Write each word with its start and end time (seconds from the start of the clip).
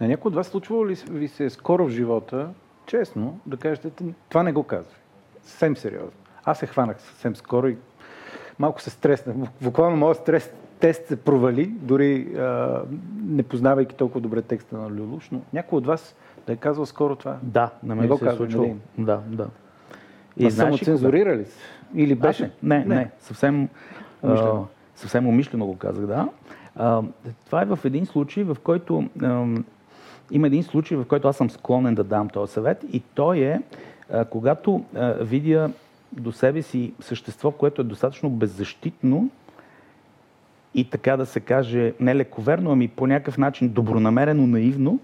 На 0.00 0.08
някой 0.08 0.28
от 0.28 0.34
вас 0.34 0.46
случвало 0.46 0.88
ли 0.88 0.94
ви 1.10 1.28
се 1.28 1.50
скоро 1.50 1.86
в 1.86 1.90
живота, 1.90 2.48
честно, 2.86 3.40
да 3.46 3.56
кажете, 3.56 3.90
това 4.28 4.42
не 4.42 4.52
го 4.52 4.62
казвай. 4.62 4.94
Съвсем 5.42 5.76
сериозно. 5.76 6.18
Аз 6.44 6.58
се 6.58 6.66
хванах 6.66 7.00
съвсем 7.00 7.36
скоро 7.36 7.68
и 7.68 7.76
малко 8.58 8.80
се 8.80 8.90
стреснах. 8.90 9.36
Буквално 9.62 9.96
моят 9.96 10.16
стрес 10.16 10.52
тест 10.80 11.06
се 11.08 11.16
провали, 11.16 11.66
дори 11.66 12.36
а, 12.36 12.82
не 13.22 13.42
познавайки 13.42 13.94
толкова 13.94 14.20
добре 14.20 14.42
текста 14.42 14.76
на 14.76 14.90
Люлуш, 14.90 15.30
но 15.30 15.40
някой 15.52 15.76
от 15.76 15.86
вас 15.86 16.16
да 16.46 16.52
е 16.52 16.56
казал 16.56 16.86
скоро 16.86 17.16
това? 17.16 17.36
Да, 17.42 17.70
на 17.82 17.94
мен 17.94 18.18
се 18.18 18.28
е 18.28 18.32
случило. 18.32 18.76
Да, 18.98 19.20
да. 19.26 19.46
И 20.36 20.50
само 20.50 20.78
цензурирали 20.78 21.44
се? 21.44 21.58
Или 21.94 22.14
беше? 22.14 22.44
А, 22.44 22.50
не, 22.62 22.78
не, 22.78 22.94
не, 22.94 23.10
съвсем, 23.20 23.68
умишлено. 24.22 24.68
А, 24.94 24.98
съвсем 24.98 25.26
умишлено 25.26 25.66
го 25.66 25.76
казах, 25.76 26.06
да. 26.06 26.28
А, 26.76 27.02
това 27.46 27.62
е 27.62 27.64
в 27.64 27.78
един 27.84 28.06
случай, 28.06 28.44
в 28.44 28.56
който 28.64 29.08
а, 29.22 29.46
има 30.30 30.46
един 30.46 30.62
случай, 30.62 30.96
в 30.96 31.04
който 31.04 31.28
аз 31.28 31.36
съм 31.36 31.50
склонен 31.50 31.94
да 31.94 32.04
дам 32.04 32.28
този 32.28 32.52
съвет 32.52 32.84
и 32.92 33.02
той 33.14 33.38
е, 33.38 33.60
а, 34.12 34.24
когато 34.24 34.84
а, 34.94 35.12
видя 35.12 35.70
до 36.12 36.32
себе 36.32 36.62
си 36.62 36.92
същество, 37.00 37.50
което 37.50 37.80
е 37.80 37.84
достатъчно 37.84 38.30
беззащитно 38.30 39.30
и 40.74 40.90
така 40.90 41.16
да 41.16 41.26
се 41.26 41.40
каже, 41.40 41.92
не 42.00 42.14
лековерно, 42.14 42.72
ами 42.72 42.88
по 42.88 43.06
някакъв 43.06 43.38
начин 43.38 43.68
добронамерено, 43.68 44.46
наивно, 44.46 45.00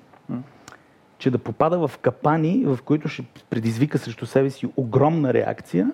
че 1.18 1.30
да 1.30 1.38
попада 1.38 1.88
в 1.88 1.98
капани, 1.98 2.65
в 2.66 2.79
които 2.84 3.09
ще 3.09 3.24
предизвика 3.51 3.98
срещу 3.98 4.27
себе 4.27 4.51
си 4.51 4.68
огромна 4.77 5.34
реакция, 5.34 5.93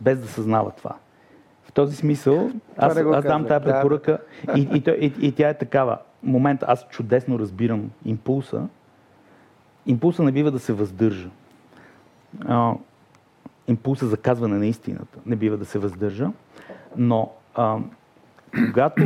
без 0.00 0.20
да 0.20 0.28
съзнава 0.28 0.70
това. 0.70 0.96
В 1.64 1.72
този 1.72 1.96
смисъл, 1.96 2.50
аз, 2.76 2.96
аз 2.96 3.24
дам 3.24 3.46
тази 3.46 3.64
препоръка 3.64 4.18
да. 4.44 4.60
и, 4.60 4.60
и, 4.60 4.82
и, 5.00 5.26
и 5.26 5.32
тя 5.32 5.48
е 5.48 5.58
такава. 5.58 5.98
Момент, 6.22 6.64
аз 6.66 6.86
чудесно 6.88 7.38
разбирам 7.38 7.90
импулса. 8.04 8.66
Импулса 9.86 10.22
не 10.22 10.32
бива 10.32 10.50
да 10.50 10.58
се 10.58 10.72
въздържа. 10.72 11.28
А, 12.44 12.74
импулса 13.68 14.06
за 14.06 14.16
казване 14.16 14.58
на 14.58 14.66
истината 14.66 15.18
не 15.26 15.36
бива 15.36 15.56
да 15.56 15.64
се 15.64 15.78
въздържа. 15.78 16.30
Но 16.96 17.32
а, 17.54 17.78
когато, 18.72 19.02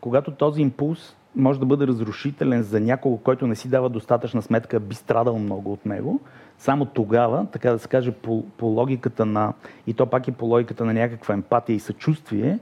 когато 0.00 0.30
този 0.30 0.62
импулс 0.62 1.16
може 1.36 1.60
да 1.60 1.66
бъде 1.66 1.86
разрушителен 1.86 2.62
за 2.62 2.80
някого, 2.80 3.16
който 3.16 3.46
не 3.46 3.54
си 3.54 3.68
дава 3.68 3.88
достатъчна 3.88 4.42
сметка, 4.42 4.80
би 4.80 4.94
страдал 4.94 5.38
много 5.38 5.72
от 5.72 5.86
него, 5.86 6.20
само 6.58 6.84
тогава, 6.84 7.46
така 7.52 7.72
да 7.72 7.78
се 7.78 7.88
каже, 7.88 8.12
по, 8.12 8.44
по 8.56 8.66
логиката 8.66 9.26
на, 9.26 9.52
и 9.86 9.94
то 9.94 10.06
пак 10.06 10.28
и 10.28 10.32
по 10.32 10.46
логиката 10.46 10.84
на 10.84 10.94
някаква 10.94 11.34
емпатия 11.34 11.76
и 11.76 11.80
съчувствие, 11.80 12.58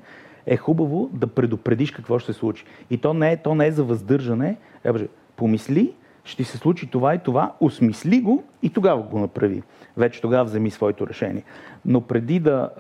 е 0.47 0.57
хубаво 0.57 1.11
да 1.13 1.27
предупредиш 1.27 1.91
какво 1.91 2.19
ще 2.19 2.33
се 2.33 2.39
случи. 2.39 2.65
И 2.91 2.99
то 2.99 3.15
не 3.15 3.33
е, 3.33 3.37
то 3.37 3.55
не 3.55 3.67
е 3.67 3.73
за 3.73 3.85
въздържане. 3.85 4.57
Е, 4.85 4.93
боже, 4.93 5.09
помисли, 5.37 5.93
ще 6.25 6.45
се 6.45 6.59
случи 6.59 6.91
това 6.91 7.15
и 7.15 7.19
това, 7.19 7.53
осмисли 7.61 8.21
го 8.21 8.45
и 8.63 8.71
тогава 8.71 9.03
го 9.03 9.19
направи. 9.19 9.63
Вече 9.97 10.21
тогава 10.21 10.45
вземи 10.45 10.71
своето 10.71 11.07
решение. 11.07 11.45
Но 11.85 12.01
преди 12.01 12.41
да, 12.41 12.71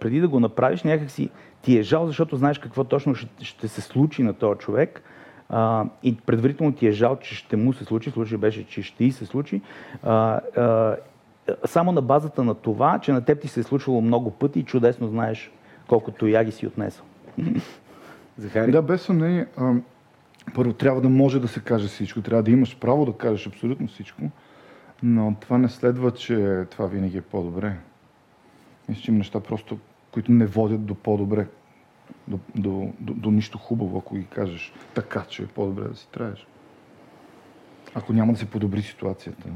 преди 0.00 0.20
да 0.20 0.28
го 0.28 0.40
направиш, 0.40 0.82
някак 0.82 1.10
си 1.10 1.30
ти 1.62 1.78
е 1.78 1.82
жал, 1.82 2.06
защото 2.06 2.36
знаеш 2.36 2.58
какво 2.58 2.84
точно 2.84 3.14
ще, 3.14 3.44
ще 3.44 3.68
се 3.68 3.80
случи 3.80 4.22
на 4.22 4.32
този 4.32 4.58
човек– 4.58 5.02
а, 5.48 5.84
и 6.02 6.16
предварително 6.16 6.72
ти 6.72 6.86
е 6.86 6.92
жал, 6.92 7.16
че 7.16 7.34
ще 7.34 7.56
му 7.56 7.72
се 7.72 7.84
случи, 7.84 8.10
случай 8.10 8.38
беше, 8.38 8.66
че 8.66 8.82
ще 8.82 9.04
и 9.04 9.12
се 9.12 9.26
случи, 9.26 9.60
а, 10.02 10.40
а, 10.56 10.96
само 11.64 11.92
на 11.92 12.02
базата 12.02 12.44
на 12.44 12.54
това, 12.54 12.98
че 12.98 13.12
на 13.12 13.24
теб 13.24 13.40
ти 13.40 13.48
се 13.48 13.60
е 13.60 13.62
случвало 13.62 14.00
много 14.00 14.30
пъти 14.30 14.60
и 14.60 14.64
чудесно 14.64 15.08
знаеш 15.08 15.50
колкото 15.88 16.26
яги 16.26 16.52
си 16.52 16.66
отнесъл. 16.66 17.04
Захари? 18.38 18.72
Да, 18.72 18.82
без 18.82 19.02
съмнение. 19.02 19.46
Първо, 20.54 20.72
трябва 20.72 21.00
да 21.00 21.08
може 21.08 21.40
да 21.40 21.48
се 21.48 21.60
каже 21.60 21.88
всичко. 21.88 22.22
Трябва 22.22 22.42
да 22.42 22.50
имаш 22.50 22.78
право 22.78 23.06
да 23.06 23.12
кажеш 23.12 23.46
абсолютно 23.46 23.86
всичко. 23.86 24.22
Но 25.02 25.34
това 25.40 25.58
не 25.58 25.68
следва, 25.68 26.10
че 26.10 26.64
това 26.70 26.86
винаги 26.86 27.18
е 27.18 27.22
по-добре. 27.22 27.76
Мисля, 28.88 29.02
че 29.02 29.10
има 29.10 29.18
неща 29.18 29.40
просто, 29.40 29.78
които 30.12 30.32
не 30.32 30.46
водят 30.46 30.84
до 30.84 30.94
по-добре 30.94 31.46
до, 32.28 32.38
до, 32.54 32.92
до, 33.00 33.14
до 33.14 33.30
нищо 33.30 33.58
хубаво, 33.58 33.98
ако 33.98 34.14
ги 34.14 34.26
кажеш 34.26 34.72
така, 34.94 35.24
че 35.28 35.42
е 35.42 35.46
по-добре 35.46 35.88
да 35.88 35.96
си 35.96 36.08
траеш. 36.10 36.46
Ако 37.94 38.12
няма 38.12 38.32
да 38.32 38.38
се 38.38 38.50
подобри 38.50 38.82
ситуацията. 38.82 39.48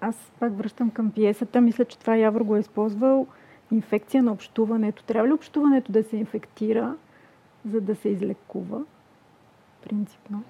Аз 0.00 0.32
пак 0.40 0.56
връщам 0.56 0.90
към 0.90 1.10
пиесата. 1.10 1.60
Мисля, 1.60 1.84
че 1.84 1.98
това 1.98 2.16
Явор 2.16 2.40
го 2.40 2.56
е 2.56 2.60
използвал. 2.60 3.26
Инфекция 3.72 4.22
на 4.22 4.32
общуването. 4.32 5.04
Трябва 5.04 5.28
ли 5.28 5.32
общуването 5.32 5.92
да 5.92 6.04
се 6.04 6.16
инфектира, 6.16 6.94
за 7.70 7.80
да 7.80 7.96
се 7.96 8.08
излекува? 8.08 8.84
Принципно. 9.84 10.42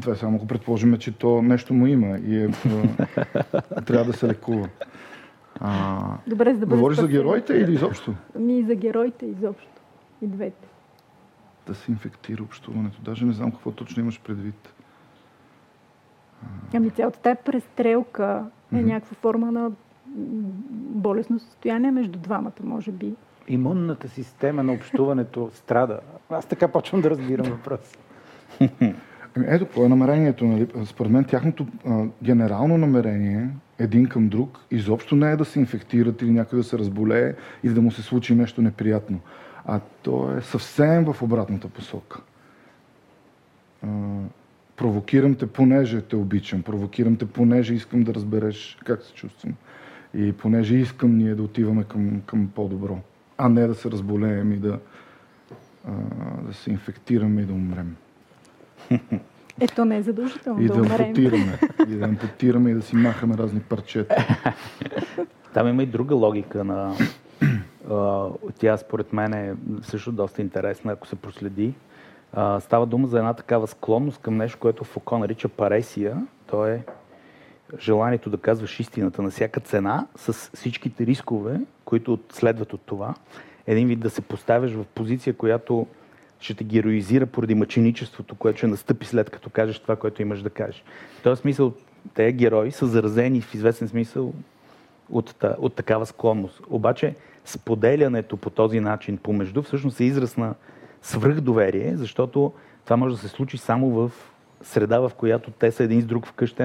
Това 0.00 0.12
е 0.12 0.16
само 0.16 0.36
ако 0.36 0.46
предположим, 0.46 0.98
че 0.98 1.12
то 1.12 1.42
нещо 1.42 1.74
му 1.74 1.86
има 1.86 2.18
и 2.18 2.44
е, 2.44 2.48
трябва 3.86 4.04
да 4.04 4.12
се 4.12 4.28
лекува. 4.28 4.68
А, 5.60 6.00
Добре, 6.26 6.54
за 6.54 6.60
да 6.60 6.66
Говориш 6.66 6.98
за 6.98 7.08
героите 7.08 7.54
или 7.54 7.72
изобщо? 7.72 8.14
Ми 8.38 8.62
за 8.62 8.74
героите 8.74 9.26
изобщо. 9.26 9.68
И 10.22 10.26
двете. 10.26 10.68
Да 11.66 11.74
се 11.74 11.92
инфектира 11.92 12.42
общуването. 12.42 13.02
Даже 13.02 13.26
не 13.26 13.32
знам 13.32 13.50
какво 13.50 13.70
точно 13.70 14.02
имаш 14.02 14.20
предвид. 14.20 14.74
Ами 16.74 16.90
цялата 16.90 17.18
тая 17.20 17.36
престрелка 17.36 18.44
е 18.72 18.82
някаква 18.82 19.14
форма 19.14 19.52
на 19.52 19.70
болесно 20.80 21.38
състояние 21.38 21.90
между 21.90 22.18
двамата, 22.18 22.52
може 22.62 22.92
би. 22.92 23.14
Имунната 23.48 24.08
система 24.08 24.62
на 24.62 24.72
общуването 24.72 25.50
страда. 25.54 26.00
Аз 26.30 26.46
така 26.46 26.68
почвам 26.68 27.00
да 27.00 27.10
разбирам 27.10 27.46
въпрос. 27.46 27.96
Ами 29.36 29.46
ето, 29.48 29.64
какво 29.64 29.84
е 29.84 29.88
намерението? 29.88 30.44
Нали? 30.44 30.68
Според 30.84 31.12
мен 31.12 31.24
тяхното 31.24 31.66
а, 31.86 32.04
генерално 32.22 32.78
намерение 32.78 33.48
един 33.82 34.06
към 34.06 34.28
друг 34.28 34.58
изобщо 34.70 35.16
не 35.16 35.32
е 35.32 35.36
да 35.36 35.44
се 35.44 35.60
инфектират 35.60 36.22
или 36.22 36.30
някой 36.30 36.58
да 36.58 36.64
се 36.64 36.78
разболее 36.78 37.34
или 37.64 37.74
да 37.74 37.82
му 37.82 37.90
се 37.90 38.02
случи 38.02 38.34
нещо 38.34 38.62
неприятно. 38.62 39.20
А 39.66 39.80
то 40.02 40.36
е 40.36 40.40
съвсем 40.40 41.04
в 41.04 41.22
обратната 41.22 41.68
посока. 41.68 42.20
Провокирам 44.76 45.34
те, 45.34 45.46
понеже 45.46 46.00
те 46.00 46.16
обичам. 46.16 46.62
Провокирам 46.62 47.16
те, 47.16 47.26
понеже 47.26 47.74
искам 47.74 48.02
да 48.02 48.14
разбереш 48.14 48.78
как 48.84 49.02
се 49.02 49.14
чувствам. 49.14 49.54
И 50.14 50.32
понеже 50.32 50.76
искам 50.76 51.16
ние 51.16 51.34
да 51.34 51.42
отиваме 51.42 51.84
към, 51.84 52.22
към 52.26 52.48
по-добро. 52.54 52.98
А 53.38 53.48
не 53.48 53.66
да 53.66 53.74
се 53.74 53.90
разболеем 53.90 54.52
и 54.52 54.56
да, 54.56 54.78
да 56.42 56.54
се 56.54 56.70
инфектираме 56.70 57.42
и 57.42 57.44
да 57.44 57.52
умрем. 57.52 57.96
Ето 59.60 59.84
не 59.84 59.96
е 59.96 60.02
задължително 60.02 60.62
и 60.62 60.66
да, 60.66 60.74
да 60.74 60.80
ампутираме. 60.80 61.58
И 61.88 61.94
да 61.94 62.04
ампутираме 62.04 62.70
и 62.70 62.74
да 62.74 62.82
си 62.82 62.96
махаме 62.96 63.34
разни 63.36 63.60
парчета. 63.60 64.26
Там 65.54 65.68
има 65.68 65.82
и 65.82 65.86
друга 65.86 66.14
логика 66.14 66.64
на... 66.64 66.94
Тя 68.58 68.76
според 68.76 69.12
мен 69.12 69.34
е 69.34 69.54
също 69.82 70.12
доста 70.12 70.42
интересна, 70.42 70.92
ако 70.92 71.06
се 71.06 71.16
проследи. 71.16 71.74
Става 72.60 72.86
дума 72.86 73.08
за 73.08 73.18
една 73.18 73.34
такава 73.34 73.66
склонност 73.66 74.18
към 74.18 74.36
нещо, 74.36 74.58
което 74.58 74.84
Фуко 74.84 75.18
нарича 75.18 75.48
паресия. 75.48 76.26
То 76.46 76.66
е 76.66 76.84
желанието 77.80 78.30
да 78.30 78.38
казваш 78.38 78.80
истината 78.80 79.22
на 79.22 79.30
всяка 79.30 79.60
цена, 79.60 80.06
с 80.16 80.32
всичките 80.32 81.06
рискове, 81.06 81.60
които 81.84 82.18
следват 82.32 82.72
от 82.72 82.80
това. 82.86 83.14
Един 83.66 83.88
вид 83.88 84.00
да 84.00 84.10
се 84.10 84.20
поставяш 84.20 84.72
в 84.72 84.84
позиция, 84.94 85.34
която 85.34 85.86
ще 86.42 86.54
те 86.54 86.64
героизира 86.64 87.26
поради 87.26 87.54
мъченичеството, 87.54 88.34
което 88.34 88.58
ще 88.58 88.66
настъпи 88.66 89.06
след 89.06 89.30
като 89.30 89.50
кажеш 89.50 89.78
това, 89.78 89.96
което 89.96 90.22
имаш 90.22 90.42
да 90.42 90.50
кажеш. 90.50 90.84
В 91.18 91.22
този 91.22 91.40
смисъл, 91.40 91.72
те 92.14 92.32
герои 92.32 92.70
са 92.70 92.86
заразени 92.86 93.40
в 93.40 93.54
известен 93.54 93.88
смисъл 93.88 94.32
от, 95.10 95.44
от 95.58 95.74
такава 95.74 96.06
склонност. 96.06 96.60
Обаче, 96.70 97.14
споделянето 97.44 98.36
по 98.36 98.50
този 98.50 98.80
начин 98.80 99.16
помежду 99.16 99.62
всъщност 99.62 100.00
е 100.00 100.04
израз 100.04 100.36
на 100.36 100.54
свръхдоверие, 101.02 101.96
защото 101.96 102.52
това 102.84 102.96
може 102.96 103.14
да 103.14 103.20
се 103.20 103.28
случи 103.28 103.58
само 103.58 103.90
в 103.90 104.12
среда, 104.62 105.00
в 105.00 105.12
която 105.16 105.50
те 105.50 105.70
са 105.70 105.84
един 105.84 106.00
с 106.00 106.04
друг 106.04 106.26
вкъщи 106.26 106.62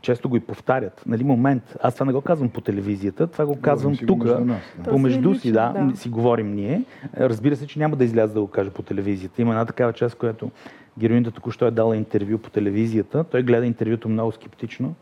често 0.00 0.28
го 0.28 0.36
и 0.36 0.40
повтарят. 0.40 1.02
Нали, 1.06 1.24
момент. 1.24 1.76
Аз 1.82 1.94
това 1.94 2.06
не 2.06 2.12
го 2.12 2.20
казвам 2.20 2.48
по 2.48 2.60
телевизията, 2.60 3.26
това 3.26 3.46
го 3.46 3.60
казвам 3.60 3.96
тук, 4.06 4.24
да. 4.24 4.58
помежду 4.84 5.34
си, 5.34 5.52
да, 5.52 5.72
да, 5.72 5.96
си 5.96 6.08
говорим 6.08 6.54
ние. 6.54 6.82
Разбира 7.16 7.56
се, 7.56 7.66
че 7.66 7.78
няма 7.78 7.96
да 7.96 8.04
изляза 8.04 8.34
да 8.34 8.40
го 8.40 8.46
кажа 8.46 8.70
по 8.70 8.82
телевизията. 8.82 9.42
Има 9.42 9.52
една 9.52 9.64
такава 9.64 9.92
част, 9.92 10.14
която 10.14 10.50
героинята 10.98 11.30
току-що 11.30 11.66
е 11.66 11.70
дала 11.70 11.96
интервю 11.96 12.38
по 12.38 12.50
телевизията. 12.50 13.24
Той 13.24 13.42
гледа 13.42 13.66
интервюто 13.66 14.08
много 14.08 14.32
скептично 14.32 14.94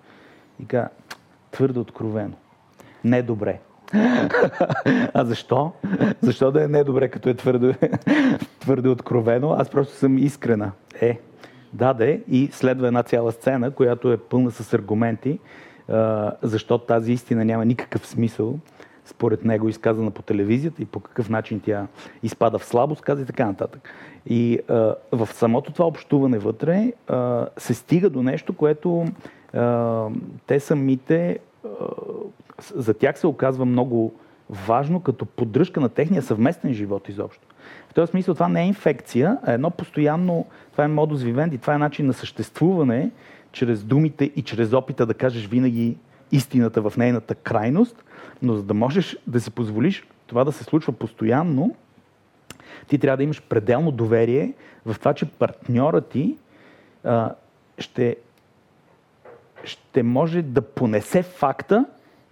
и 0.62 0.67
каза, 0.67 0.88
твърдо 1.50 1.81
откровено. 1.81 2.35
Не 3.05 3.23
добре. 3.23 3.58
а 5.14 5.25
защо? 5.25 5.73
Защо 6.20 6.50
да 6.50 6.64
е 6.64 6.69
недобре, 6.69 7.08
като 7.08 7.29
е 7.29 7.35
твърдо, 7.35 7.75
твърдо 8.61 8.91
откровено? 8.91 9.52
Аз 9.52 9.69
просто 9.69 9.94
съм 9.94 10.19
искрена. 10.19 10.73
Е, 11.00 11.19
даде 11.74 12.22
и 12.28 12.48
следва 12.52 12.86
една 12.86 13.02
цяла 13.02 13.32
сцена, 13.32 13.70
която 13.70 14.12
е 14.12 14.16
пълна 14.16 14.50
с 14.50 14.74
аргументи, 14.74 15.38
защо 16.42 16.78
тази 16.78 17.12
истина 17.12 17.44
няма 17.44 17.64
никакъв 17.64 18.06
смисъл, 18.06 18.58
според 19.04 19.44
него 19.44 19.68
изказана 19.68 20.10
по 20.10 20.22
телевизията 20.22 20.82
и 20.82 20.84
по 20.84 21.00
какъв 21.00 21.30
начин 21.30 21.60
тя 21.60 21.86
изпада 22.22 22.58
в 22.58 22.64
слабост, 22.64 23.02
каза 23.02 23.22
и 23.22 23.26
така 23.26 23.46
нататък. 23.46 23.88
И 24.26 24.58
а, 24.68 24.94
в 25.12 25.28
самото 25.32 25.72
това 25.72 25.86
общуване 25.86 26.38
вътре 26.38 26.92
а, 27.08 27.46
се 27.56 27.74
стига 27.74 28.10
до 28.10 28.22
нещо, 28.22 28.52
което 28.52 29.04
а, 29.54 30.06
те 30.46 30.60
самите, 30.60 31.38
за 32.74 32.94
тях 32.94 33.18
се 33.18 33.26
оказва 33.26 33.64
много 33.64 34.14
важно 34.50 35.00
като 35.00 35.26
поддръжка 35.26 35.81
на 35.81 35.88
техния 35.88 36.23
съвместен 36.23 36.75
живот 36.75 37.08
изобщо. 37.08 37.46
В 37.91 37.94
този 37.94 38.11
смисъл 38.11 38.35
това 38.35 38.49
не 38.49 38.62
е 38.62 38.67
инфекция, 38.67 39.38
а 39.43 39.52
едно 39.52 39.70
постоянно, 39.70 40.46
това 40.73 40.85
е 40.85 40.88
модус 40.88 41.23
вивенди, 41.23 41.58
това 41.58 41.75
е 41.75 41.79
начин 41.79 42.06
на 42.06 42.12
съществуване 42.12 43.11
чрез 43.52 43.85
думите 43.85 44.25
и 44.25 44.43
чрез 44.43 44.73
опита 44.73 45.06
да 45.06 45.14
кажеш 45.14 45.46
винаги 45.46 45.96
истината 46.32 46.91
в 46.91 46.96
нейната 46.96 47.35
крайност, 47.35 48.05
но 48.43 48.55
за 48.55 48.62
да 48.62 48.75
можеш 48.75 49.17
да 49.26 49.41
си 49.41 49.50
позволиш 49.50 50.06
това 50.26 50.44
да 50.44 50.52
се 50.52 50.64
случва 50.64 50.93
постоянно, 50.93 51.75
ти 52.88 52.99
трябва 52.99 53.17
да 53.17 53.23
имаш 53.23 53.43
пределно 53.43 53.91
доверие 53.91 54.52
в 54.87 54.96
това, 54.99 55.14
че 55.14 55.26
партньора 55.26 56.00
ти 56.00 56.37
а, 57.05 57.35
ще, 57.79 58.17
ще 59.64 60.02
може 60.02 60.43
да 60.43 60.62
понесе 60.62 61.23
факта, 61.23 61.85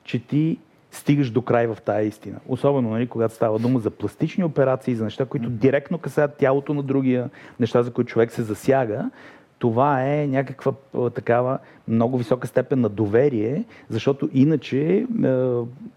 че 0.04 0.18
ти 0.18 0.58
стигаш 0.92 1.30
до 1.30 1.42
край 1.42 1.66
в 1.66 1.78
тая 1.84 2.06
истина. 2.06 2.38
Особено, 2.48 2.90
нали, 2.90 3.06
когато 3.06 3.34
става 3.34 3.58
дума 3.58 3.78
за 3.78 3.90
пластични 3.90 4.44
операции, 4.44 4.94
за 4.94 5.04
неща, 5.04 5.24
които 5.24 5.50
директно 5.50 5.98
касаят 5.98 6.36
тялото 6.36 6.74
на 6.74 6.82
другия, 6.82 7.30
неща, 7.60 7.82
за 7.82 7.90
които 7.92 8.10
човек 8.10 8.32
се 8.32 8.42
засяга, 8.42 9.10
това 9.58 10.04
е 10.06 10.26
някаква 10.26 10.72
такава 11.14 11.58
много 11.88 12.18
висока 12.18 12.46
степен 12.46 12.80
на 12.80 12.88
доверие, 12.88 13.64
защото 13.88 14.28
иначе 14.32 15.06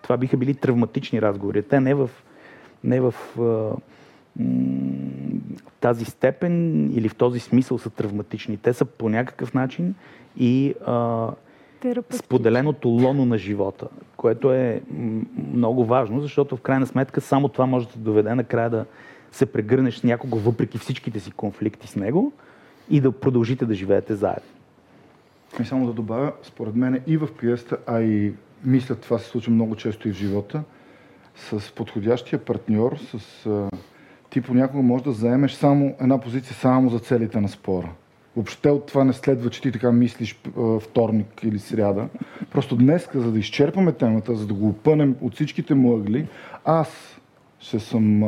това 0.02 0.18
биха 0.18 0.38
били 0.38 0.54
травматични 0.54 1.22
разговори. 1.22 1.64
Те 1.64 1.80
не 1.80 1.94
в, 1.94 2.10
не 2.84 3.02
в 3.02 3.14
тази 5.80 6.06
степен 6.06 6.86
или 6.98 7.10
в 7.10 7.16
този 7.16 7.40
смисъл 7.40 7.78
са 7.78 7.90
травматични. 7.90 8.58
Те 8.58 8.74
са 8.74 8.86
по 8.86 9.10
някакъв 9.10 9.54
начин 9.54 9.96
и 10.38 10.74
а, 11.86 12.04
споделеното 12.18 12.88
лоно 12.88 13.26
на 13.26 13.38
живота, 13.38 13.88
което 14.18 14.54
е 14.54 14.82
много 15.54 15.86
важно, 15.86 16.22
защото 16.22 16.58
в 16.58 16.62
крайна 16.62 16.88
сметка 16.88 17.22
само 17.22 17.50
това 17.50 17.66
може 17.66 17.86
да 17.86 17.94
те 17.94 18.00
доведе 18.00 18.36
накрая 18.36 18.70
да 18.70 18.86
се 19.32 19.46
прегърнеш 19.46 19.98
с 19.98 20.04
някого, 20.04 20.40
въпреки 20.40 20.78
всичките 20.78 21.20
си 21.20 21.32
конфликти 21.32 21.88
с 21.88 21.96
него 21.96 22.34
и 22.90 23.02
да 23.02 23.12
продължите 23.12 23.66
да 23.66 23.74
живеете 23.74 24.16
заедно. 24.16 24.50
И 25.62 25.66
само 25.66 25.86
да 25.86 25.94
добавя, 25.94 26.34
според 26.44 26.76
мен 26.76 27.02
и 27.08 27.18
в 27.18 27.28
пиеста, 27.40 27.78
а 27.88 28.02
и 28.02 28.34
мисля, 28.66 28.96
това 28.96 29.20
се 29.20 29.30
случва 29.30 29.52
много 29.52 29.76
често 29.76 30.10
и 30.10 30.12
в 30.12 30.16
живота, 30.16 30.64
с 31.36 31.72
подходящия 31.72 32.40
партньор, 32.40 32.98
с, 32.98 33.70
ти 34.30 34.42
понякога 34.42 34.84
можеш 34.84 35.04
да 35.06 35.12
заемеш 35.12 35.54
само 35.54 35.96
една 36.02 36.22
позиция 36.22 36.56
само 36.56 36.90
за 36.90 37.00
целите 37.00 37.42
на 37.42 37.50
спора. 37.50 37.90
Въобще 38.36 38.70
от 38.70 38.86
това 38.86 39.04
не 39.04 39.14
следва, 39.14 39.50
че 39.50 39.62
ти 39.62 39.72
така 39.72 39.92
мислиш 39.92 40.40
вторник 40.82 41.44
или 41.44 41.60
сряда. 41.60 42.08
Просто 42.52 42.76
днес, 42.76 43.10
за 43.14 43.32
да 43.32 43.40
изчерпаме 43.40 43.92
темата, 43.92 44.36
за 44.36 44.48
да 44.48 44.54
го 44.54 44.68
опънем 44.68 45.16
от 45.22 45.36
всичките 45.36 45.76
мъгли, 45.76 46.28
аз 46.66 47.20
ще 47.60 47.80
съм, 47.80 48.20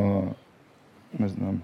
не 1.19 1.27
знам, 1.27 1.61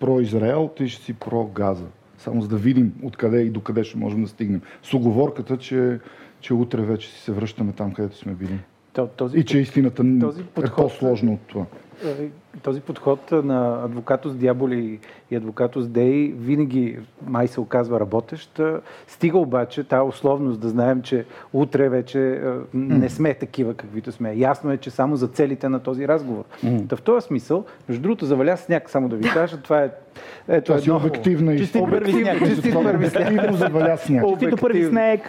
про-Израел, 0.00 0.70
ти 0.76 0.88
ще 0.88 1.04
си 1.04 1.12
про-Газа. 1.12 1.86
Само 2.18 2.40
за 2.40 2.48
да 2.48 2.56
видим 2.56 2.92
откъде 3.02 3.40
и 3.40 3.50
докъде 3.50 3.84
ще 3.84 3.98
можем 3.98 4.22
да 4.22 4.28
стигнем. 4.28 4.60
С 4.82 4.94
оговорката, 4.94 5.58
че, 5.58 6.00
че 6.40 6.54
утре 6.54 6.82
вече 6.82 7.08
си 7.08 7.20
се 7.20 7.32
връщаме 7.32 7.72
там, 7.72 7.92
където 7.92 8.16
сме 8.16 8.32
били. 8.32 8.58
Този, 9.16 9.38
и 9.38 9.44
че 9.44 9.58
истината 9.58 10.04
този 10.20 10.40
е 10.40 10.44
подход, 10.44 10.72
е 10.72 10.82
по-сложна 10.82 11.32
от 11.32 11.40
това. 11.40 11.64
Е, 12.04 12.28
този 12.62 12.80
подход 12.80 13.32
на 13.32 13.84
адвокатус 13.84 14.34
Диаболи 14.34 15.00
и 15.30 15.36
адвокатус 15.36 15.88
Дей 15.88 16.34
винаги 16.38 16.98
май 17.26 17.48
се 17.48 17.60
оказва 17.60 18.00
работещ. 18.00 18.60
Стига 19.06 19.38
обаче 19.38 19.84
тази 19.84 20.08
условност 20.08 20.60
да 20.60 20.68
знаем, 20.68 21.02
че 21.02 21.24
утре 21.52 21.88
вече 21.88 22.40
не 22.74 23.08
сме 23.08 23.34
такива, 23.34 23.74
каквито 23.74 24.12
сме. 24.12 24.34
Ясно 24.36 24.72
е, 24.72 24.76
че 24.76 24.90
само 24.90 25.16
за 25.16 25.28
целите 25.28 25.68
на 25.68 25.80
този 25.80 26.08
разговор. 26.08 26.44
Mm. 26.64 26.88
Та 26.88 26.96
в 26.96 27.02
този 27.02 27.26
смисъл, 27.26 27.64
между 27.88 28.02
другото, 28.02 28.26
заваля 28.26 28.56
сняг, 28.56 28.90
само 28.90 29.08
да 29.08 29.16
ви 29.16 29.28
кажа, 29.28 29.56
това 29.56 29.82
е 29.82 29.90
ето 30.48 30.72
това 30.72 30.94
е 30.94 30.96
обективна 30.96 31.54
и 31.54 31.72
първи 31.72 32.12
сняг. 32.12 32.38
Чисти 32.46 32.72
първи 32.72 33.10
сняг. 33.10 33.52
заваля 33.52 33.96
сняг. 33.96 34.24
Чисти 34.40 34.56
първи 34.60 34.84
сняг. 34.84 35.20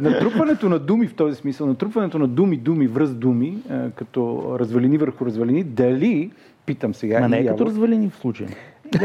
Натрупването 0.00 0.68
на 0.68 0.78
думи 0.78 1.06
в 1.06 1.14
този 1.14 1.36
смисъл, 1.36 1.66
натрупването 1.66 2.18
на 2.18 2.28
думи, 2.28 2.56
думи, 2.56 2.86
връз 2.86 3.14
думи, 3.14 3.58
като 3.94 4.44
развалини 4.58 4.98
върху 5.08 5.26
развалини, 5.26 5.64
дали, 5.64 6.30
питам 6.66 6.94
сега... 6.94 7.20
Ма 7.20 7.28
не 7.28 7.38
е 7.38 7.46
като 7.46 7.66
развалини 7.66 8.10
в 8.10 8.16
случая. 8.16 8.48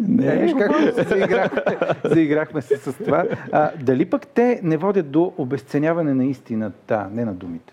не, 0.00 0.36
виж 0.36 0.52
как 0.58 0.94
се 0.94 1.02
заиграхме, 1.02 1.62
заиграхме 2.04 2.62
се 2.62 2.76
с 2.76 2.92
това. 2.92 3.24
А, 3.52 3.70
дали 3.82 4.04
пък 4.04 4.26
те 4.26 4.60
не 4.62 4.76
водят 4.76 5.10
до 5.10 5.32
обесценяване 5.38 6.14
на 6.14 6.24
истината, 6.24 7.08
не 7.12 7.24
на 7.24 7.34
думите? 7.34 7.72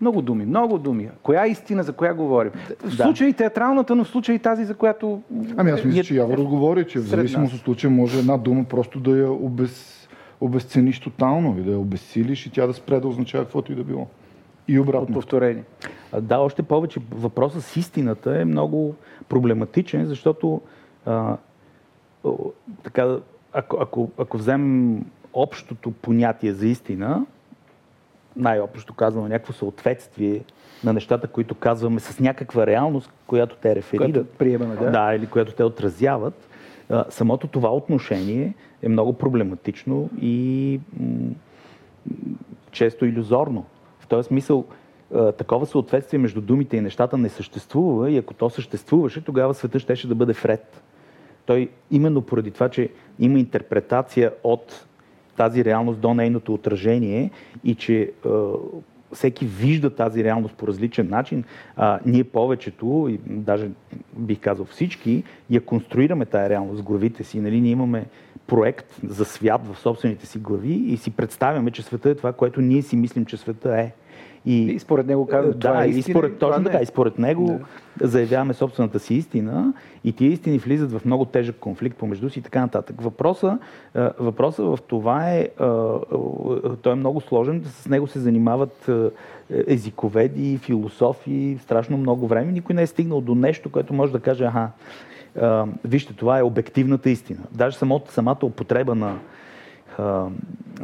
Много 0.00 0.22
думи, 0.22 0.46
много 0.46 0.78
думи. 0.78 1.08
Коя 1.22 1.44
е 1.44 1.48
истина, 1.48 1.82
за 1.82 1.92
коя 1.92 2.14
говорим? 2.14 2.52
В 2.84 2.96
да. 2.96 3.04
случай 3.04 3.32
театралната, 3.32 3.94
но 3.94 4.04
в 4.04 4.08
случай 4.08 4.38
тази, 4.38 4.64
за 4.64 4.74
която... 4.74 5.22
Ами 5.56 5.70
аз 5.70 5.84
мисля, 5.84 6.00
е, 6.00 6.02
че 6.02 6.14
Явор 6.14 6.38
отговори, 6.38 6.86
че 6.86 6.98
в 6.98 7.02
зависимост 7.02 7.54
от 7.54 7.60
случая 7.60 7.90
може 7.90 8.18
една 8.18 8.36
дума 8.36 8.64
просто 8.64 9.00
да 9.00 9.18
я 9.18 9.30
обез, 9.30 10.03
обезцениш 10.44 11.00
тотално 11.00 11.58
и 11.58 11.62
да 11.62 11.70
я 11.70 11.78
обесилиш 11.78 12.46
и 12.46 12.50
тя 12.50 12.66
да 12.66 12.74
спре 12.74 13.00
да 13.00 13.08
означава 13.08 13.44
каквото 13.44 13.72
и 13.72 13.74
да 13.74 13.84
било. 13.84 14.06
И 14.68 14.78
обратно. 14.78 15.14
Повторение. 15.14 15.64
Да, 16.20 16.38
още 16.38 16.62
повече 16.62 17.00
въпросът 17.10 17.64
с 17.64 17.76
истината 17.76 18.40
е 18.40 18.44
много 18.44 18.94
проблематичен, 19.28 20.06
защото 20.06 20.60
а, 21.06 21.36
така, 22.82 23.16
ако, 23.52 23.76
ако, 23.80 24.10
ако 24.18 24.38
вземем 24.38 25.04
общото 25.32 25.90
понятие 25.90 26.52
за 26.52 26.66
истина, 26.66 27.26
най-общо 28.36 28.94
казано, 28.94 29.28
някакво 29.28 29.52
съответствие 29.52 30.40
на 30.84 30.92
нещата, 30.92 31.26
които 31.26 31.54
казваме 31.54 32.00
с 32.00 32.20
някаква 32.20 32.66
реалност, 32.66 33.10
която 33.26 33.56
те 33.56 33.74
реферират. 33.74 34.12
Която 34.12 34.28
приемаме, 34.38 34.76
да. 34.76 34.90
Да, 34.90 35.14
или 35.14 35.26
която 35.26 35.52
те 35.52 35.64
отразяват. 35.64 36.48
Самото 37.08 37.46
това 37.46 37.74
отношение 37.74 38.54
е 38.82 38.88
много 38.88 39.12
проблематично 39.12 40.10
и 40.20 40.80
често 42.70 43.06
иллюзорно. 43.06 43.64
В 44.00 44.06
този 44.06 44.26
смисъл, 44.26 44.64
такова 45.38 45.66
съответствие 45.66 46.18
между 46.18 46.40
думите 46.40 46.76
и 46.76 46.80
нещата 46.80 47.18
не 47.18 47.28
съществува 47.28 48.10
и 48.10 48.18
ако 48.18 48.34
то 48.34 48.50
съществуваше, 48.50 49.24
тогава 49.24 49.54
света 49.54 49.78
щеше 49.78 50.08
да 50.08 50.14
бъде 50.14 50.32
вред. 50.32 50.82
Той 51.46 51.68
именно 51.90 52.22
поради 52.22 52.50
това, 52.50 52.68
че 52.68 52.88
има 53.18 53.38
интерпретация 53.38 54.32
от 54.44 54.86
тази 55.36 55.64
реалност 55.64 56.00
до 56.00 56.14
нейното 56.14 56.54
отражение 56.54 57.30
и 57.64 57.74
че 57.74 58.00
е, 58.02 58.28
всеки 59.12 59.46
вижда 59.46 59.90
тази 59.90 60.24
реалност 60.24 60.54
по 60.54 60.66
различен 60.66 61.08
начин, 61.10 61.44
а, 61.76 61.98
ние 62.06 62.24
повечето, 62.24 63.06
и 63.10 63.18
даже 63.26 63.70
бих 64.16 64.40
казал 64.40 64.64
всички, 64.64 65.22
я 65.50 65.60
конструираме 65.60 66.26
тази 66.26 66.50
реалност 66.50 66.80
в 66.80 66.84
главите 66.84 67.24
си. 67.24 67.40
Нали? 67.40 67.60
Ние 67.60 67.70
имаме 67.70 68.06
проект 68.46 69.00
за 69.04 69.24
свят 69.24 69.60
в 69.66 69.78
собствените 69.78 70.26
си 70.26 70.38
глави 70.38 70.74
и 70.74 70.96
си 70.96 71.10
представяме, 71.10 71.70
че 71.70 71.82
света 71.82 72.10
е 72.10 72.14
това, 72.14 72.32
което 72.32 72.60
ние 72.60 72.82
си 72.82 72.96
мислим, 72.96 73.24
че 73.24 73.36
света 73.36 73.80
е. 73.80 73.92
И, 74.46 74.62
и 74.62 74.78
според 74.78 75.06
него 75.06 75.26
казва, 75.26 75.52
да, 75.52 75.58
това 75.58 75.84
е 75.84 75.88
истина, 75.88 76.00
и 76.00 76.02
според, 76.02 76.38
точно 76.38 76.64
така, 76.64 76.78
и 76.82 76.86
според 76.86 77.18
него 77.18 77.60
да. 77.96 78.08
заявяваме 78.08 78.54
собствената 78.54 78.98
си 78.98 79.14
истина 79.14 79.72
и 80.04 80.12
тия 80.12 80.32
истини 80.32 80.58
влизат 80.58 80.92
в 80.92 81.04
много 81.04 81.24
тежък 81.24 81.56
конфликт 81.56 81.98
помежду 81.98 82.30
си 82.30 82.38
и 82.38 82.42
така 82.42 82.60
нататък. 82.60 83.00
Въпроса, 83.00 83.58
въпроса 84.18 84.62
в 84.62 84.78
това 84.88 85.30
е, 85.30 85.48
той 86.82 86.92
е 86.92 86.94
много 86.94 87.20
сложен, 87.20 87.64
с 87.64 87.88
него 87.88 88.06
се 88.06 88.18
занимават 88.18 88.90
езиковеди, 89.66 90.58
философи, 90.58 91.58
страшно 91.62 91.96
много 91.96 92.26
време. 92.26 92.52
Никой 92.52 92.74
не 92.74 92.82
е 92.82 92.86
стигнал 92.86 93.20
до 93.20 93.34
нещо, 93.34 93.70
което 93.70 93.94
може 93.94 94.12
да 94.12 94.20
каже, 94.20 94.44
аха, 94.44 94.68
вижте, 95.84 96.12
това 96.12 96.38
е 96.38 96.42
обективната 96.42 97.10
истина. 97.10 97.40
Даже 97.52 97.76
самото, 97.76 98.12
самата 98.12 98.38
употреба 98.42 98.94
на, 98.94 99.16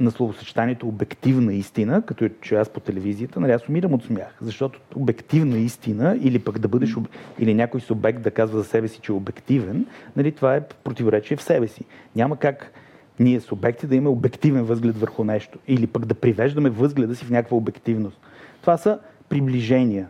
на 0.00 0.11
словосъчетанието 0.11 0.88
обективна 0.88 1.55
истина, 1.55 2.02
като 2.02 2.25
е, 2.25 2.31
че 2.40 2.55
аз 2.55 2.69
по 2.69 2.81
телевизията, 2.81 3.40
нали, 3.40 3.52
аз 3.52 3.69
умирам 3.69 3.95
от 3.95 4.05
смях, 4.05 4.37
защото 4.40 4.81
обективна 4.95 5.59
истина 5.59 6.19
или 6.21 6.38
пък 6.38 6.59
да 6.59 6.69
бъдеш, 6.69 6.97
или 7.38 7.55
някой 7.55 7.81
субект 7.81 8.23
да 8.23 8.31
казва 8.31 8.59
за 8.59 8.64
себе 8.64 8.88
си, 8.88 9.00
че 9.00 9.12
е 9.12 9.14
обективен, 9.14 9.87
нали, 10.17 10.33
това 10.33 10.57
е 10.57 10.64
противоречие 10.85 11.37
в 11.37 11.43
себе 11.43 11.69
си. 11.69 11.85
Няма 12.17 12.37
как 12.37 12.73
ние 13.21 13.40
субекти 13.40 13.87
да 13.87 13.97
имаме 13.97 14.09
обективен 14.09 14.64
възглед 14.64 14.99
върху 14.99 15.25
нещо 15.25 15.59
или 15.69 15.87
пък 15.87 16.07
да 16.07 16.14
привеждаме 16.14 16.71
възгледа 16.71 17.17
си 17.17 17.25
в 17.25 17.31
някаква 17.31 17.57
обективност. 17.57 18.21
Това 18.61 18.76
са 18.76 18.99
приближения. 19.29 20.09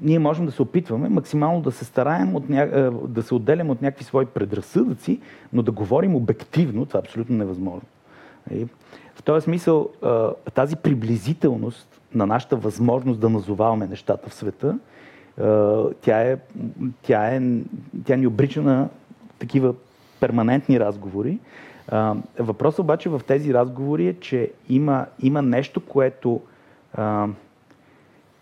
Ние 0.00 0.18
можем 0.18 0.46
да 0.46 0.52
се 0.52 0.62
опитваме 0.62 1.08
максимално 1.08 1.60
да 1.60 1.72
се 1.72 1.84
стараем 1.84 2.34
от 2.34 2.48
ня... 2.48 2.90
да 3.08 3.22
се 3.22 3.34
отделям 3.34 3.70
от 3.70 3.82
някакви 3.82 4.04
свои 4.04 4.26
предразсъдъци, 4.26 5.20
но 5.52 5.62
да 5.62 5.72
говорим 5.72 6.14
обективно, 6.14 6.86
това 6.86 6.98
е 6.98 7.04
абсолютно 7.04 7.36
невъзможно. 7.36 7.88
В 9.14 9.22
този 9.22 9.44
смисъл, 9.44 9.88
тази 10.54 10.76
приблизителност 10.76 12.00
на 12.14 12.26
нашата 12.26 12.56
възможност 12.56 13.20
да 13.20 13.28
назоваваме 13.28 13.86
нещата 13.86 14.30
в 14.30 14.34
света 14.34 14.78
тя, 16.00 16.22
е, 16.22 16.36
тя, 17.02 17.34
е, 17.34 17.42
тя 18.04 18.16
ни 18.16 18.26
обрича 18.26 18.62
на 18.62 18.88
такива 19.38 19.74
перманентни 20.20 20.80
разговори. 20.80 21.38
Въпросът 22.38 22.78
обаче 22.78 23.08
в 23.08 23.20
тези 23.26 23.54
разговори 23.54 24.06
е, 24.06 24.14
че 24.14 24.50
има, 24.68 25.06
има 25.22 25.42
нещо, 25.42 25.80
което 25.80 26.40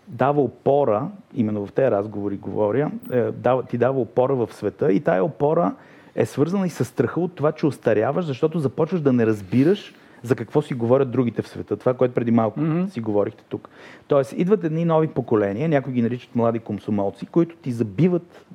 дава 0.07 0.41
опора, 0.41 1.07
именно 1.33 1.65
в 1.65 1.71
тези 1.71 1.91
разговори 1.91 2.37
говоря, 2.37 2.91
е, 3.11 3.31
ти 3.69 3.77
дава 3.77 3.99
опора 3.99 4.35
в 4.35 4.49
света 4.53 4.91
и 4.91 4.99
тая 4.99 5.23
опора 5.23 5.75
е 6.15 6.25
свързана 6.25 6.67
и 6.67 6.69
с 6.69 6.85
страха 6.85 7.19
от 7.19 7.35
това, 7.35 7.51
че 7.51 7.65
остаряваш, 7.65 8.25
защото 8.25 8.59
започваш 8.59 9.01
да 9.01 9.13
не 9.13 9.25
разбираш 9.25 9.93
за 10.23 10.35
какво 10.35 10.61
си 10.61 10.73
говорят 10.73 11.11
другите 11.11 11.41
в 11.41 11.47
света. 11.47 11.77
Това, 11.77 11.93
което 11.93 12.13
преди 12.13 12.31
малко 12.31 12.59
mm-hmm. 12.59 12.87
си 12.87 13.01
говорихте 13.01 13.43
тук. 13.49 13.69
Тоест, 14.07 14.33
идват 14.37 14.63
едни 14.63 14.85
нови 14.85 15.07
поколения, 15.07 15.69
някои 15.69 15.93
ги 15.93 16.01
наричат 16.01 16.35
млади 16.35 16.59
комсомолци, 16.59 17.25
които 17.25 17.55
ти 17.55 17.71
забиват 17.71 18.45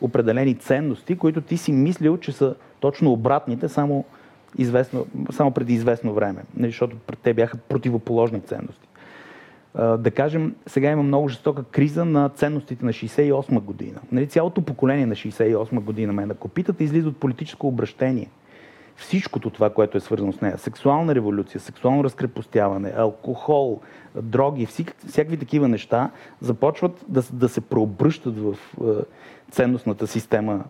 определени 0.00 0.54
ценности, 0.54 1.18
които 1.18 1.40
ти 1.40 1.56
си 1.56 1.72
мислил, 1.72 2.16
че 2.16 2.32
са 2.32 2.54
точно 2.80 3.12
обратните, 3.12 3.68
само, 3.68 4.04
известно, 4.58 5.06
само 5.30 5.50
преди 5.50 5.74
известно 5.74 6.14
време. 6.14 6.42
Нали, 6.56 6.70
защото 6.70 6.96
те 7.22 7.34
бяха 7.34 7.56
противоположни 7.56 8.40
ценности. 8.40 8.87
Да 9.74 10.10
кажем, 10.14 10.54
сега 10.66 10.90
има 10.90 11.02
много 11.02 11.28
жестока 11.28 11.62
криза 11.62 12.04
на 12.04 12.28
ценностите 12.28 12.84
на 12.84 12.92
68 12.92 13.60
година. 13.60 14.00
Нали, 14.12 14.26
цялото 14.26 14.62
поколение 14.62 15.06
на 15.06 15.14
68 15.14 15.80
година 15.80 16.12
ме 16.12 16.26
накопитат 16.26 16.80
излиза 16.80 17.08
от 17.08 17.16
политическо 17.16 17.68
обращение– 17.68 18.28
всичкото 18.98 19.50
това, 19.50 19.70
което 19.70 19.96
е 19.96 20.00
свързано 20.00 20.32
с 20.32 20.40
нея, 20.40 20.58
сексуална 20.58 21.14
революция, 21.14 21.60
сексуално 21.60 22.04
разкрепостяване, 22.04 22.92
алкохол, 22.96 23.80
дроги, 24.22 24.66
всякакви 25.06 25.36
такива 25.36 25.68
неща, 25.68 26.10
започват 26.40 27.04
да, 27.08 27.22
да 27.32 27.48
се 27.48 27.60
преобръщат 27.60 28.38
в 28.38 28.54
е, 28.54 28.84
ценностната 29.50 30.06
система 30.06 30.64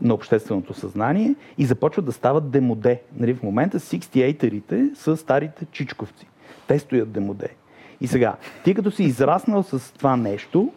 на 0.00 0.14
общественото 0.14 0.74
съзнание 0.74 1.34
и 1.58 1.66
започват 1.66 2.04
да 2.04 2.12
стават 2.12 2.50
демоде. 2.50 3.02
Нали, 3.16 3.34
в 3.34 3.42
момента 3.42 3.80
68-ерите 3.80 4.94
са 4.94 5.16
старите 5.16 5.66
чичковци. 5.72 6.26
Те 6.66 6.78
стоят 6.78 7.12
демоде. 7.12 7.48
И 8.00 8.06
сега, 8.06 8.34
ти 8.64 8.74
като 8.74 8.90
си 8.90 9.04
израснал 9.04 9.62
с 9.62 9.92
това 9.92 10.16
нещо, 10.16 10.72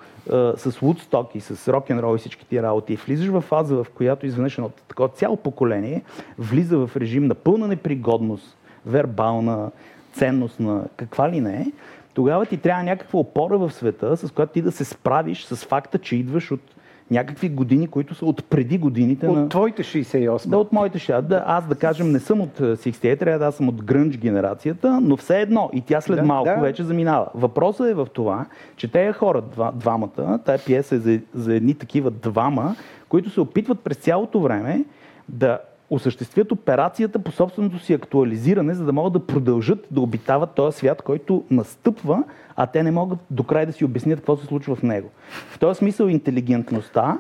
с 0.57 0.71
Woodstock 0.81 1.35
и 1.35 1.41
с 1.41 1.73
рок 1.73 1.89
н 1.89 2.01
рол 2.01 2.15
и 2.15 2.19
всички 2.19 2.45
тия 2.45 2.63
работи, 2.63 2.93
и 2.93 2.95
влизаш 2.95 3.27
в 3.27 3.41
фаза, 3.41 3.75
в 3.75 3.87
която 3.95 4.25
изведнъж 4.25 4.57
едно 4.57 4.69
такова 4.69 5.09
цяло 5.09 5.37
поколение 5.37 6.01
влиза 6.37 6.77
в 6.77 6.97
режим 6.97 7.27
на 7.27 7.35
пълна 7.35 7.67
непригодност, 7.67 8.57
вербална, 8.85 9.71
ценностна, 10.13 10.83
каква 10.95 11.29
ли 11.31 11.41
не 11.41 11.55
е, 11.55 11.71
тогава 12.13 12.45
ти 12.45 12.57
трябва 12.57 12.83
някаква 12.83 13.19
опора 13.19 13.57
в 13.57 13.71
света, 13.71 14.17
с 14.17 14.31
която 14.31 14.53
ти 14.53 14.61
да 14.61 14.71
се 14.71 14.85
справиш 14.85 15.43
с 15.43 15.55
факта, 15.55 15.99
че 15.99 16.15
идваш 16.15 16.51
от 16.51 16.61
някакви 17.11 17.49
години, 17.49 17.87
които 17.87 18.15
са 18.15 18.25
от 18.25 18.45
преди 18.45 18.77
годините 18.77 19.27
от 19.27 19.35
на... 19.35 19.49
Твоите 19.49 19.83
68. 19.83 20.47
Да, 20.47 20.57
от 20.57 20.71
моите 20.71 20.99
60. 20.99 21.21
Да, 21.21 21.43
аз 21.47 21.67
да 21.67 21.75
кажем 21.75 22.11
не 22.11 22.19
съм 22.19 22.41
от 22.41 22.59
68, 22.59 23.19
трябва 23.19 23.39
да 23.39 23.45
аз 23.45 23.55
съм 23.55 23.69
от 23.69 23.83
грънч 23.83 24.17
генерацията, 24.17 24.99
но 25.01 25.17
все 25.17 25.41
едно 25.41 25.69
и 25.73 25.81
тя 25.81 26.01
след 26.01 26.17
да, 26.17 26.23
малко 26.23 26.49
да. 26.49 26.61
вече 26.61 26.83
заминава. 26.83 27.27
Въпросът 27.35 27.89
е 27.89 27.93
в 27.93 28.07
това, 28.13 28.45
че 28.75 28.91
тези 28.91 29.13
хора, 29.13 29.41
два, 29.41 29.71
двамата, 29.71 30.39
тая 30.45 30.59
пиеса 30.65 30.95
е 30.95 30.99
за, 30.99 31.19
за 31.33 31.55
едни 31.55 31.73
такива 31.73 32.11
двама, 32.11 32.75
които 33.09 33.29
се 33.29 33.41
опитват 33.41 33.79
през 33.79 33.97
цялото 33.97 34.39
време 34.39 34.85
да 35.29 35.59
осъществят 35.89 36.51
операцията 36.51 37.19
по 37.19 37.31
собственото 37.31 37.79
си 37.79 37.93
актуализиране, 37.93 38.73
за 38.73 38.85
да 38.85 38.93
могат 38.93 39.13
да 39.13 39.25
продължат 39.27 39.87
да 39.91 40.01
обитават 40.01 40.51
този 40.55 40.77
свят, 40.77 41.01
който 41.01 41.43
настъпва, 41.51 42.23
а 42.55 42.67
те 42.67 42.83
не 42.83 42.91
могат 42.91 43.19
до 43.31 43.43
край 43.43 43.65
да 43.65 43.73
си 43.73 43.85
обяснят 43.85 44.19
какво 44.19 44.37
се 44.37 44.45
случва 44.45 44.75
в 44.75 44.83
него. 44.83 45.09
В 45.49 45.59
този 45.59 45.77
смисъл 45.77 46.07
интелигентността, 46.07 47.17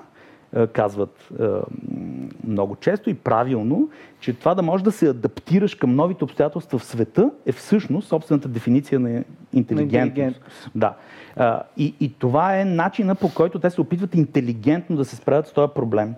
е, 0.55 0.67
казват 0.67 1.29
е, 1.39 1.43
много 2.47 2.75
често 2.75 3.09
и 3.09 3.13
правилно, 3.13 3.89
че 4.19 4.33
това 4.33 4.55
да 4.55 4.61
можеш 4.61 4.83
да 4.83 4.91
се 4.91 5.09
адаптираш 5.09 5.75
към 5.75 5.95
новите 5.95 6.23
обстоятелства 6.23 6.79
в 6.79 6.83
света 6.83 7.31
е 7.45 7.51
всъщност 7.51 8.07
собствената 8.07 8.47
дефиниция 8.47 8.99
на 8.99 9.23
интелигентност. 9.53 9.93
На 9.93 9.99
интелигентност. 9.99 10.71
Да. 10.75 10.93
И, 11.77 11.95
и 11.99 12.13
това 12.13 12.59
е 12.59 12.65
начина 12.65 13.15
по 13.15 13.33
който 13.33 13.59
те 13.59 13.69
се 13.69 13.81
опитват 13.81 14.15
интелигентно 14.15 14.95
да 14.95 15.05
се 15.05 15.15
справят 15.15 15.47
с 15.47 15.53
този 15.53 15.71
проблем 15.75 16.15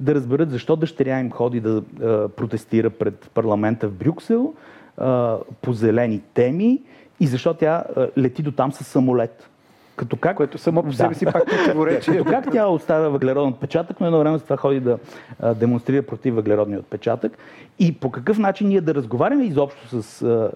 да 0.00 0.14
разберат 0.14 0.50
защо 0.50 0.76
дъщеря 0.76 1.20
им 1.20 1.30
ходи 1.30 1.60
да 1.60 1.82
а, 2.02 2.28
протестира 2.28 2.90
пред 2.90 3.30
парламента 3.34 3.88
в 3.88 3.92
Брюксел 3.92 4.54
а, 4.96 5.36
по 5.62 5.72
зелени 5.72 6.20
теми 6.34 6.82
и 7.20 7.26
защо 7.26 7.54
тя 7.54 7.84
а, 7.96 8.08
лети 8.18 8.42
до 8.42 8.52
там 8.52 8.72
с 8.72 8.84
самолет. 8.84 9.50
Като 9.96 10.16
как? 10.16 10.36
Което 10.36 10.58
само 10.58 10.82
по 10.82 10.92
себе 10.92 11.08
да. 11.08 11.14
си 11.14 11.24
пак 11.24 11.46
противоречи. 11.46 12.10
Като 12.10 12.24
как 12.24 12.52
тя 12.52 12.68
оставя 12.68 13.10
въглероден 13.10 13.48
отпечатък, 13.48 14.00
но 14.00 14.06
едно 14.06 14.18
време 14.18 14.38
с 14.38 14.42
това 14.42 14.56
ходи 14.56 14.80
да 14.80 14.98
а, 15.40 15.54
демонстрира 15.54 16.02
против 16.02 16.34
въглеродния 16.34 16.78
отпечатък. 16.78 17.38
И 17.78 17.92
по 17.92 18.10
какъв 18.10 18.38
начин 18.38 18.68
ние 18.68 18.80
да 18.80 18.94
разговаряме 18.94 19.44
изобщо 19.44 20.02
с 20.02 20.22
а, 20.22 20.50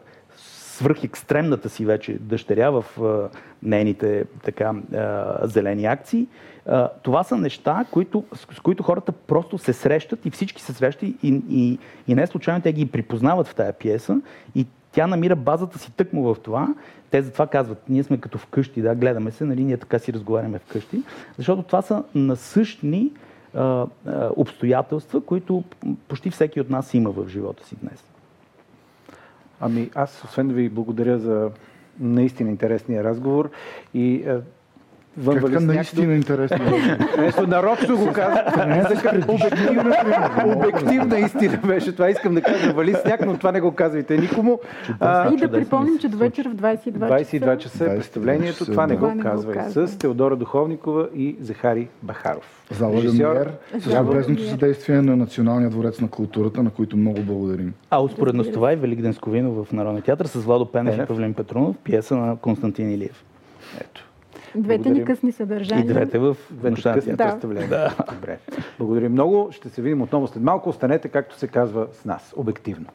свръхекстремната 0.78 1.68
си 1.68 1.84
вече 1.84 2.18
дъщеря 2.20 2.70
в 2.70 2.84
а, 3.02 3.28
нейните 3.62 4.24
така, 4.44 4.74
а, 4.94 5.38
зелени 5.46 5.86
акции. 5.86 6.26
А, 6.66 6.88
това 7.02 7.22
са 7.24 7.36
неща, 7.36 7.84
които, 7.90 8.24
с, 8.34 8.54
с 8.56 8.60
които 8.60 8.82
хората 8.82 9.12
просто 9.12 9.58
се 9.58 9.72
срещат 9.72 10.26
и 10.26 10.30
всички 10.30 10.62
се 10.62 10.72
срещат 10.72 11.02
и, 11.02 11.16
и, 11.22 11.78
и 12.08 12.14
не 12.14 12.26
случайно 12.26 12.62
те 12.62 12.72
ги 12.72 12.86
припознават 12.86 13.46
в 13.46 13.54
тая 13.54 13.72
пиеса 13.72 14.20
и 14.54 14.66
тя 14.92 15.06
намира 15.06 15.36
базата 15.36 15.78
си 15.78 15.92
тъкмо 15.92 16.34
в 16.34 16.36
това. 16.42 16.74
Те 17.10 17.22
затова 17.22 17.46
казват, 17.46 17.82
ние 17.88 18.02
сме 18.02 18.20
като 18.20 18.38
вкъщи, 18.38 18.82
да, 18.82 18.94
гледаме 18.94 19.30
се, 19.30 19.44
нали, 19.44 19.64
ние 19.64 19.76
така 19.76 19.98
си 19.98 20.12
разговаряме 20.12 20.58
вкъщи, 20.58 21.02
защото 21.36 21.62
това 21.62 21.82
са 21.82 22.04
насъщни 22.14 23.10
а, 23.54 23.62
а, 23.62 23.86
обстоятелства, 24.36 25.20
които 25.20 25.64
почти 26.08 26.30
всеки 26.30 26.60
от 26.60 26.70
нас 26.70 26.94
има 26.94 27.10
в 27.10 27.28
живота 27.28 27.66
си 27.66 27.76
днес. 27.82 28.04
Ами 29.60 29.90
аз, 29.94 30.24
освен 30.24 30.48
да 30.48 30.54
ви 30.54 30.68
благодаря 30.68 31.18
за 31.18 31.50
наистина 32.00 32.50
интересния 32.50 33.04
разговор 33.04 33.50
и 33.94 34.24
вън 35.18 35.52
Как 35.52 35.60
наистина 35.60 36.14
интересно. 36.14 36.58
Нещо 37.18 37.46
нарочно 37.46 37.96
го 37.98 38.12
казвам. 38.12 38.44
обективна, 39.28 39.96
обективна 40.56 41.18
истина 41.18 41.60
беше. 41.66 41.92
Това 41.92 42.10
искам 42.10 42.34
да 42.34 42.42
кажа. 42.42 42.72
Вали 42.72 42.94
сняг, 42.94 43.26
но 43.26 43.38
това 43.38 43.52
не 43.52 43.60
го 43.60 43.72
казвайте 43.72 44.18
никому. 44.18 44.60
А, 45.00 45.34
и 45.34 45.36
да 45.36 45.50
припомним, 45.50 45.98
че 45.98 46.08
до 46.08 46.16
вечер 46.16 46.48
в 46.48 46.54
22 46.54 47.18
часа. 47.18 47.36
22 47.36 47.58
часа 47.58 47.84
е 47.84 47.88
представлението. 47.88 48.64
Това 48.64 48.86
не 48.86 48.96
го 48.96 49.12
казвай. 49.22 49.56
С 49.68 49.98
Теодора 49.98 50.36
Духовникова 50.36 51.08
и 51.14 51.36
Захари 51.40 51.88
Бахаров. 52.02 52.64
Зала 52.70 53.02
Люмиер, 53.02 53.52
с 53.78 54.00
любезното 54.00 54.48
съдействие 54.48 55.02
на 55.02 55.16
Националния 55.16 55.70
дворец 55.70 56.00
на 56.00 56.08
културата, 56.08 56.62
на 56.62 56.70
които 56.70 56.96
много 56.96 57.20
благодарим. 57.22 57.74
А 57.90 58.02
успоредно 58.02 58.44
с 58.44 58.50
това 58.50 58.72
и 58.72 58.76
Велик 58.76 59.14
Сковинов 59.14 59.66
в 59.66 59.72
Народния 59.72 60.02
театър 60.02 60.26
с 60.26 60.34
Владо 60.34 60.66
Пенев 60.66 60.98
и 61.02 61.06
Павлин 61.06 61.34
Петрунов, 61.34 61.76
пиеса 61.84 62.16
на 62.16 62.36
Константин 62.36 62.90
Илиев. 62.90 63.24
Ето. 63.80 64.07
Двете 64.54 64.90
ни 64.90 65.04
късни 65.04 65.32
съдържания. 65.32 65.84
И 65.84 65.86
двете 65.86 66.18
в 66.18 66.36
двете 66.50 66.82
късни 66.82 67.12
да. 67.12 67.24
представления. 67.24 67.68
Да. 67.68 67.94
Добре. 68.14 68.38
Благодарим 68.78 69.12
много. 69.12 69.48
Ще 69.52 69.68
се 69.68 69.82
видим 69.82 70.02
отново 70.02 70.26
след 70.26 70.42
малко. 70.42 70.68
Останете, 70.68 71.08
както 71.08 71.38
се 71.38 71.48
казва, 71.48 71.86
с 71.92 72.04
нас. 72.04 72.34
Обективно. 72.36 72.86